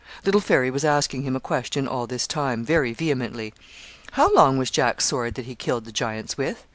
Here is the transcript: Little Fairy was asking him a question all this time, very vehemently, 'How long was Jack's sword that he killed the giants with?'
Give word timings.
Little 0.25 0.41
Fairy 0.41 0.71
was 0.71 0.83
asking 0.83 1.21
him 1.21 1.35
a 1.35 1.39
question 1.39 1.87
all 1.87 2.07
this 2.07 2.25
time, 2.25 2.65
very 2.65 2.91
vehemently, 2.91 3.53
'How 4.13 4.33
long 4.33 4.57
was 4.57 4.71
Jack's 4.71 5.05
sword 5.05 5.35
that 5.35 5.45
he 5.45 5.53
killed 5.53 5.85
the 5.85 5.91
giants 5.91 6.39
with?' 6.39 6.65